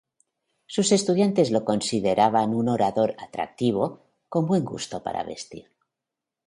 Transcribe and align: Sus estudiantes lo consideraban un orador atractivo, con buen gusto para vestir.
Sus 0.65 0.91
estudiantes 0.91 1.51
lo 1.51 1.63
consideraban 1.63 2.55
un 2.55 2.69
orador 2.69 3.13
atractivo, 3.19 3.83
con 4.29 4.47
buen 4.47 4.65
gusto 4.65 5.03
para 5.03 5.21
vestir. 5.23 5.69